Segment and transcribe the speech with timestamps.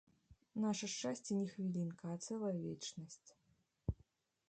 [0.63, 3.29] Наша шчасце не хвілінка, а цэлая вечнасць.